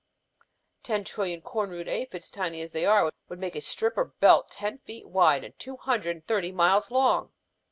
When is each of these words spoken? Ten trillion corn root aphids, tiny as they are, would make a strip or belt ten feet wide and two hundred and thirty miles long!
Ten 0.81 1.03
trillion 1.03 1.43
corn 1.43 1.69
root 1.69 1.87
aphids, 1.87 2.31
tiny 2.31 2.63
as 2.63 2.71
they 2.71 2.87
are, 2.87 3.11
would 3.29 3.37
make 3.37 3.55
a 3.55 3.61
strip 3.61 3.99
or 3.99 4.05
belt 4.05 4.49
ten 4.49 4.79
feet 4.79 5.07
wide 5.07 5.43
and 5.43 5.59
two 5.59 5.77
hundred 5.77 6.15
and 6.15 6.25
thirty 6.25 6.51
miles 6.51 6.89
long! 6.89 7.31